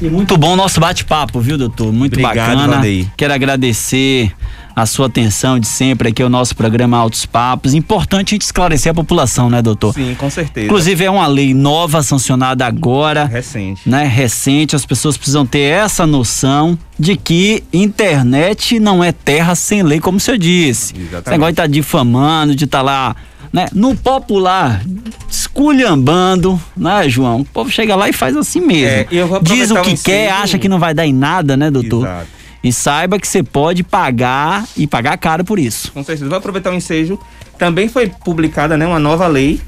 E 0.00 0.08
muito 0.10 0.36
bom 0.36 0.52
o 0.52 0.56
nosso 0.56 0.80
bate-papo, 0.80 1.40
viu, 1.40 1.56
doutor? 1.56 1.92
Muito 1.92 2.14
Obrigado, 2.14 2.36
bacana. 2.36 2.74
Valdeir. 2.74 3.06
Quero 3.16 3.32
agradecer 3.32 4.32
a 4.74 4.86
sua 4.86 5.06
atenção 5.06 5.58
de 5.58 5.66
sempre 5.66 6.08
aqui 6.08 6.22
ao 6.22 6.28
nosso 6.28 6.56
programa 6.56 6.96
Altos 6.96 7.24
Papos. 7.24 7.74
Importante 7.74 8.28
a 8.28 8.34
gente 8.34 8.42
esclarecer 8.42 8.90
a 8.90 8.94
população, 8.94 9.48
né, 9.48 9.62
doutor? 9.62 9.94
Sim, 9.94 10.14
com 10.18 10.28
certeza. 10.28 10.66
Inclusive 10.66 11.04
é 11.04 11.10
uma 11.10 11.26
lei 11.26 11.54
nova 11.54 12.02
sancionada 12.02 12.66
agora, 12.66 13.24
Recente. 13.24 13.88
né, 13.88 14.04
recente, 14.04 14.74
as 14.74 14.84
pessoas 14.84 15.16
precisam 15.16 15.46
ter 15.46 15.60
essa 15.60 16.06
noção 16.06 16.76
de 16.98 17.16
que 17.16 17.62
internet 17.72 18.80
não 18.80 19.02
é 19.02 19.12
terra 19.12 19.54
sem 19.54 19.82
lei, 19.82 20.00
como 20.00 20.18
o 20.18 20.20
senhor 20.20 20.38
disse. 20.38 20.92
Exatamente. 20.96 21.20
Esse 21.20 21.30
negócio 21.30 21.52
de 21.52 21.56
tá 21.56 21.66
difamando, 21.66 22.54
de 22.54 22.64
estar 22.64 22.82
lá, 22.82 23.14
né, 23.52 23.66
no 23.72 23.94
popular, 23.94 24.82
esculhambando, 25.30 26.60
né, 26.76 27.08
João? 27.08 27.42
O 27.42 27.44
povo 27.44 27.70
chega 27.70 27.94
lá 27.94 28.08
e 28.08 28.12
faz 28.12 28.36
assim 28.36 28.60
mesmo. 28.60 28.88
É, 28.88 29.06
Diz 29.40 29.70
o 29.70 29.80
que 29.82 29.94
o 29.94 29.98
quer, 29.98 30.30
acha 30.32 30.58
que 30.58 30.68
não 30.68 30.80
vai 30.80 30.92
dar 30.92 31.06
em 31.06 31.12
nada, 31.12 31.56
né, 31.56 31.70
doutor? 31.70 32.04
Exato. 32.06 32.33
E 32.64 32.72
saiba 32.72 33.18
que 33.20 33.28
você 33.28 33.42
pode 33.42 33.82
pagar 33.82 34.66
e 34.74 34.86
pagar 34.86 35.18
caro 35.18 35.44
por 35.44 35.58
isso. 35.58 35.92
Com 35.92 36.02
certeza. 36.02 36.30
Vou 36.30 36.38
aproveitar 36.38 36.70
o 36.70 36.74
ensejo. 36.74 37.18
Também 37.58 37.90
foi 37.90 38.08
publicada 38.08 38.74
né, 38.74 38.86
uma 38.86 38.98
nova 38.98 39.26
lei 39.26 39.60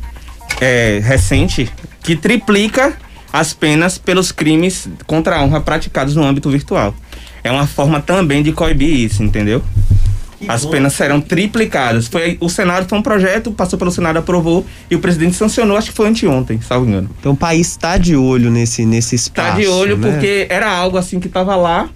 é, 0.60 0.98
recente 1.04 1.70
que 2.02 2.16
triplica 2.16 2.96
as 3.30 3.52
penas 3.52 3.98
pelos 3.98 4.32
crimes 4.32 4.88
contra 5.06 5.36
a 5.36 5.42
honra 5.42 5.60
praticados 5.60 6.16
no 6.16 6.24
âmbito 6.24 6.48
virtual. 6.48 6.94
É 7.44 7.50
uma 7.50 7.66
forma 7.66 8.00
também 8.00 8.42
de 8.42 8.50
coibir 8.50 8.88
isso, 8.88 9.22
entendeu? 9.22 9.62
As 10.48 10.64
penas 10.64 10.94
serão 10.94 11.20
triplicadas. 11.20 12.08
Foi, 12.08 12.38
o 12.40 12.48
Senado 12.48 12.88
foi 12.88 12.98
um 12.98 13.02
projeto, 13.02 13.52
passou 13.52 13.78
pelo 13.78 13.90
Senado, 13.90 14.18
aprovou 14.18 14.64
e 14.90 14.96
o 14.96 14.98
presidente 14.98 15.36
sancionou, 15.36 15.76
acho 15.76 15.90
que 15.90 15.96
foi 15.96 16.08
anteontem, 16.08 16.60
salvo 16.60 16.86
engano. 16.86 17.10
Então 17.20 17.32
o 17.32 17.36
país 17.36 17.68
está 17.68 17.98
de 17.98 18.16
olho 18.16 18.50
nesse, 18.50 18.86
nesse 18.86 19.14
espaço. 19.14 19.50
Tá 19.50 19.56
de 19.56 19.66
olho 19.66 19.98
né? 19.98 20.10
porque 20.10 20.46
era 20.48 20.70
algo 20.70 20.96
assim 20.96 21.20
que 21.20 21.26
estava 21.26 21.56
lá 21.56 21.88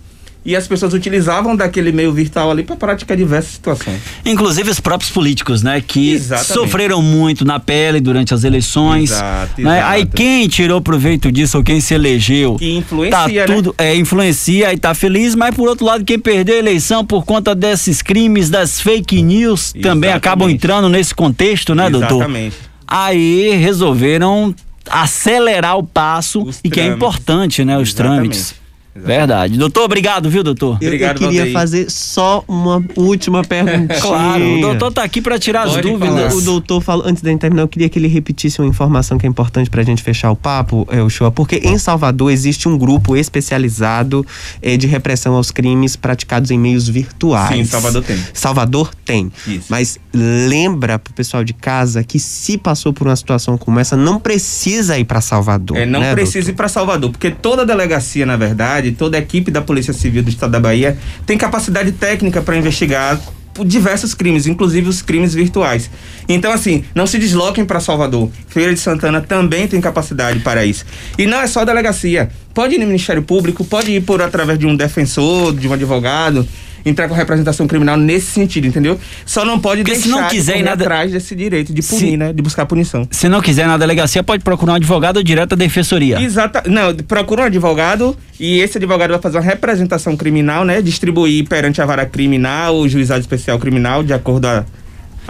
e 0.51 0.57
as 0.57 0.67
pessoas 0.67 0.93
utilizavam 0.93 1.55
daquele 1.55 1.93
meio 1.93 2.13
virtual 2.13 2.51
ali 2.51 2.65
para 2.65 2.75
praticar 2.75 3.17
diversas 3.17 3.53
situações. 3.53 4.01
Inclusive 4.25 4.69
os 4.69 4.81
próprios 4.81 5.11
políticos, 5.11 5.63
né? 5.63 5.81
Que 5.81 6.11
Exatamente. 6.11 6.53
sofreram 6.53 7.01
muito 7.01 7.45
na 7.45 7.61
pele 7.61 8.01
durante 8.01 8.35
as 8.35 8.43
eleições. 8.43 9.13
Exato, 9.13 9.61
né? 9.61 9.77
exato. 9.79 9.93
Aí 9.93 10.07
quem 10.07 10.49
tirou 10.49 10.81
proveito 10.81 11.31
disso 11.31 11.57
ou 11.59 11.63
quem 11.63 11.81
se 11.81 11.95
elegeu. 11.95 12.57
Que 12.57 12.73
influencia, 12.77 13.17
tá 13.21 13.29
né? 13.29 13.47
tudo, 13.47 13.75
é, 13.79 13.95
influencia 13.95 14.73
e 14.73 14.79
tá 14.79 14.93
feliz, 14.93 15.37
mas 15.37 15.55
por 15.55 15.69
outro 15.69 15.87
lado, 15.87 16.05
quem 16.05 16.19
perdeu 16.19 16.57
a 16.57 16.59
eleição 16.59 17.07
por 17.07 17.25
conta 17.25 17.55
desses 17.55 18.03
crimes, 18.03 18.51
das 18.51 18.81
fake 18.81 19.23
news, 19.23 19.73
também 19.73 20.11
Exatamente. 20.11 20.17
acabam 20.17 20.51
entrando 20.51 20.89
nesse 20.89 21.15
contexto, 21.15 21.77
né, 21.77 21.89
doutor? 21.89 22.17
Exatamente. 22.17 22.57
Aí 22.89 23.55
resolveram 23.55 24.53
acelerar 24.89 25.79
o 25.79 25.85
passo 25.85 26.43
Os 26.43 26.59
e 26.65 26.69
que 26.69 26.81
é 26.81 26.85
trâmites. 26.85 26.97
importante, 26.97 27.65
né? 27.65 27.79
Os 27.79 27.91
Exatamente. 27.91 28.15
trâmites. 28.17 28.60
Verdade. 28.95 29.57
Doutor, 29.57 29.85
obrigado, 29.85 30.29
viu, 30.29 30.43
doutor? 30.43 30.79
Eu, 30.81 30.89
eu 30.89 30.89
Obrigado, 30.89 31.19
queria 31.19 31.41
Valdeir. 31.43 31.53
fazer 31.53 31.91
só 31.91 32.45
uma 32.49 32.83
última 32.97 33.45
perguntinha. 33.45 34.01
Claro, 34.01 34.59
o 34.59 34.61
doutor 34.61 34.93
tá 34.93 35.03
aqui 35.05 35.21
para 35.23 35.39
tirar 35.39 35.63
as 35.63 35.75
Pode 35.75 35.89
dúvidas. 35.89 36.09
falar. 36.09 36.35
O 36.35 36.41
doutor 36.41 36.81
falou, 36.81 37.07
antes 37.07 37.23
da 37.23 37.31
gente 37.31 37.41
terminar, 37.41 37.63
eu 37.63 37.69
queria 37.69 37.89
que 37.89 37.99
ele 37.99 38.09
repetisse 38.09 38.61
uma 38.61 38.67
informação 38.67 39.17
que 39.17 39.27
é 39.27 39.29
importante 39.29 39.71
pra 39.71 39.83
gente 39.83 40.03
fechar 40.03 40.31
o 40.31 40.37
papo, 40.37 40.87
é, 40.91 41.01
o 41.03 41.09
show, 41.09 41.31
porque 41.31 41.57
em 41.57 41.79
Salvador 41.79 42.33
existe 42.33 42.69
um 42.69 42.77
grupo 42.77 43.17
especializado 43.17 44.27
eh, 44.61 44.77
de 44.77 44.87
repressão 44.87 45.35
aos 45.35 45.51
crimes 45.51 45.95
praticados 45.95 46.51
em 46.51 46.59
meios 46.59 46.89
virtuais. 46.89 47.57
Sim, 47.57 47.65
Salvador 47.65 48.03
tem. 48.03 48.19
Salvador 48.35 48.91
tem. 49.05 49.33
Isso. 49.47 49.67
Mas 49.69 49.99
lembra 50.13 50.99
pro 50.99 51.13
pessoal 51.13 51.45
de 51.45 51.53
casa 51.53 52.03
que 52.03 52.19
se 52.19 52.59
passou 52.59 52.93
por 52.93 53.07
uma 53.07 53.17
situação 53.17 53.57
como 53.57 53.79
essa, 53.79 53.97
não 53.97 54.19
precisa 54.19 54.99
ir 54.99 55.05
pra 55.05 55.21
Salvador. 55.21 55.77
É, 55.77 55.87
não 55.87 56.01
né, 56.01 56.13
precisa 56.13 56.51
ir 56.51 56.55
para 56.55 56.69
Salvador, 56.69 57.11
porque 57.11 57.31
toda 57.31 57.65
delegacia, 57.65 58.27
na 58.27 58.37
verdade, 58.37 58.80
toda 58.93 59.17
a 59.17 59.21
equipe 59.21 59.51
da 59.51 59.61
Polícia 59.61 59.93
Civil 59.93 60.23
do 60.23 60.31
Estado 60.31 60.53
da 60.53 60.61
Bahia 60.61 60.97
tem 61.27 61.37
capacidade 61.37 61.93
técnica 61.93 62.41
para 62.41 62.57
investigar 62.57 63.21
diversos 63.65 64.15
crimes, 64.15 64.47
inclusive 64.47 64.89
os 64.89 65.03
crimes 65.03 65.35
virtuais. 65.35 65.91
Então, 66.29 66.53
assim, 66.53 66.85
não 66.95 67.07
se 67.07 67.19
desloquem 67.19 67.65
para 67.65 67.81
Salvador. 67.81 68.31
Feira 68.49 68.73
de 68.73 68.81
Santana 68.81 69.21
também 69.21 69.67
tem 69.67 69.81
capacidade 69.81 70.41
para 70.41 70.65
isso. 70.65 70.85
E 71.19 71.27
não 71.27 71.41
é 71.41 71.47
só 71.47 71.65
delegacia. 71.65 72.31
Pode 72.53 72.75
ir 72.75 72.79
no 72.79 72.87
Ministério 72.87 73.23
Público, 73.23 73.65
pode 73.65 73.91
ir 73.93 74.01
por 74.03 74.21
através 74.21 74.59
de 74.59 74.67
um 74.67 74.75
defensor, 74.77 75.55
de 75.55 75.69
um 75.69 75.73
advogado, 75.73 76.47
entrar 76.85 77.09
com 77.09 77.15
representação 77.15 77.67
criminal 77.67 77.97
nesse 77.97 78.27
sentido, 78.27 78.67
entendeu? 78.67 78.99
Só 79.25 79.45
não 79.45 79.59
pode 79.61 79.83
Porque 79.83 79.97
se 79.97 80.05
deixar 80.09 80.21
não 80.21 80.29
de 80.29 80.35
quiser 80.35 80.53
ir 80.53 80.55
correr 80.61 80.71
na 80.71 80.75
de- 80.75 80.83
atrás 80.83 81.13
desse 81.13 81.35
direito 81.37 81.73
de 81.73 81.83
punir, 81.83 82.01
Se- 82.11 82.17
né? 82.17 82.33
De 82.33 82.43
buscar 82.43 82.67
punição. 82.67 83.07
Se 83.11 83.29
não 83.29 83.41
quiser 83.41 83.67
na 83.67 83.77
delegacia, 83.77 84.23
pode 84.23 84.43
procurar 84.43 84.73
um 84.73 84.77
advogado 84.77 85.19
ou 85.19 85.23
direto 85.23 85.53
à 85.53 85.57
defensoria. 85.57 86.21
Exata, 86.21 86.63
não, 86.67 86.95
procura 87.07 87.43
um 87.43 87.45
advogado 87.47 88.17
e 88.39 88.59
esse 88.61 88.79
advogado 88.79 89.11
vai 89.11 89.21
fazer 89.21 89.37
uma 89.39 89.45
representação 89.45 90.17
criminal, 90.17 90.65
né? 90.65 90.81
Distribuir 90.83 91.47
perante 91.47 91.81
a 91.81 91.87
vara 91.87 92.05
criminal, 92.07 92.77
o 92.77 92.89
juizado 92.89 93.21
especial 93.21 93.59
criminal, 93.59 94.03
de 94.03 94.13
acordo 94.13 94.47
a. 94.47 94.65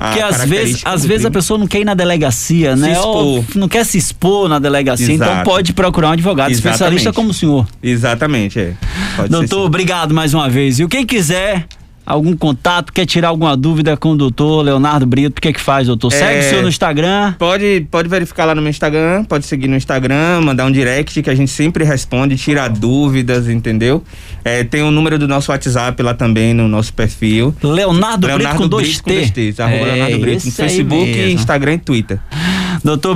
Porque 0.00 0.20
às 0.20 0.44
vezes, 0.46 0.80
às 0.82 1.04
vezes 1.04 1.26
a 1.26 1.30
pessoa 1.30 1.58
não 1.58 1.66
quer 1.66 1.80
ir 1.80 1.84
na 1.84 1.92
delegacia, 1.92 2.74
né? 2.74 2.98
Ou 3.00 3.44
não 3.54 3.68
quer 3.68 3.84
se 3.84 3.98
expor 3.98 4.48
na 4.48 4.58
delegacia, 4.58 5.14
então 5.14 5.26
Exato. 5.26 5.44
pode 5.44 5.74
procurar 5.74 6.08
um 6.08 6.12
advogado 6.12 6.50
Exatamente. 6.50 6.74
especialista 6.74 7.12
como 7.12 7.30
o 7.30 7.34
senhor. 7.34 7.66
Exatamente, 7.82 8.58
é. 8.58 8.72
Pode 9.14 9.28
ser 9.28 9.36
doutor, 9.36 9.66
obrigado 9.66 10.14
mais 10.14 10.32
uma 10.32 10.48
vez. 10.48 10.80
E 10.80 10.88
quem 10.88 11.04
quiser 11.04 11.66
algum 12.10 12.36
contato, 12.36 12.92
quer 12.92 13.06
tirar 13.06 13.28
alguma 13.28 13.56
dúvida 13.56 13.96
com 13.96 14.12
o 14.12 14.16
doutor 14.16 14.62
Leonardo 14.62 15.06
Brito, 15.06 15.38
o 15.38 15.40
que 15.40 15.48
é 15.48 15.52
que 15.52 15.60
faz, 15.60 15.86
doutor? 15.86 16.10
Segue 16.12 16.38
É. 16.38 16.40
o 16.40 16.42
senhor 16.50 16.62
no 16.62 16.68
Instagram. 16.68 17.34
Pode, 17.38 17.86
pode 17.90 18.08
verificar 18.08 18.44
lá 18.44 18.54
no 18.54 18.60
meu 18.62 18.70
Instagram, 18.70 19.24
pode 19.24 19.46
seguir 19.46 19.68
no 19.68 19.76
Instagram, 19.76 20.40
mandar 20.42 20.64
um 20.66 20.70
direct 20.72 21.22
que 21.22 21.30
a 21.30 21.34
gente 21.34 21.50
sempre 21.50 21.84
responde, 21.84 22.36
tira 22.36 22.68
dúvidas, 22.68 23.48
entendeu? 23.48 24.02
É, 24.44 24.64
tem 24.64 24.82
o 24.82 24.90
número 24.90 25.18
do 25.18 25.28
nosso 25.28 25.50
WhatsApp 25.52 26.02
lá 26.02 26.14
também 26.14 26.52
no 26.54 26.66
nosso 26.68 26.92
perfil. 26.92 27.54
Leonardo, 27.62 28.26
Brito 28.26 28.54
com 28.56 28.68
dois 28.68 28.88
Brito 28.88 29.02
com 29.04 29.10
dois 29.10 29.30
T. 29.30 29.52
T's, 29.52 29.58
É, 29.60 29.84
Leonardo 29.84 30.18
Brito 30.18 30.46
no 30.46 30.52
Facebook. 30.52 31.32
Instagram 31.32 31.74
e 31.74 31.78
Twitter. 31.78 32.18
Doutor, 32.82 33.14